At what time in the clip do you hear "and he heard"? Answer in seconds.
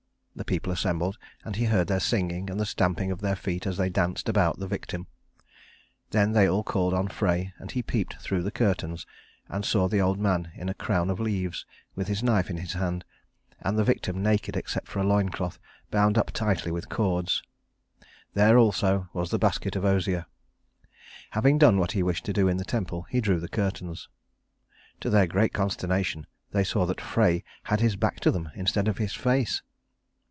1.43-1.87